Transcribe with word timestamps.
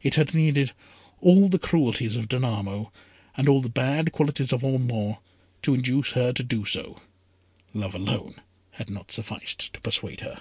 It 0.00 0.14
had 0.14 0.32
needed 0.32 0.72
all 1.20 1.50
the 1.50 1.58
cruelties 1.58 2.16
of 2.16 2.28
Danamo, 2.28 2.90
and 3.36 3.46
all 3.46 3.60
the 3.60 3.68
bad 3.68 4.10
qualities 4.10 4.50
of 4.50 4.64
Ormond, 4.64 5.18
to 5.60 5.74
induce 5.74 6.12
her 6.12 6.32
to 6.32 6.42
do 6.42 6.64
so. 6.64 7.02
Love 7.74 7.94
alone 7.94 8.36
had 8.70 8.88
not 8.88 9.12
sufficed 9.12 9.74
to 9.74 9.80
persuade 9.82 10.22
her. 10.22 10.40